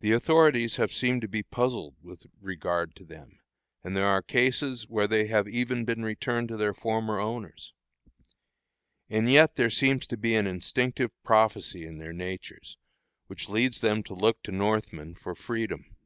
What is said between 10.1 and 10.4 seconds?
be